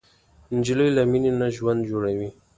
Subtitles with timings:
[0.57, 2.29] نجلۍ له مینې نه ژوند جوړوي.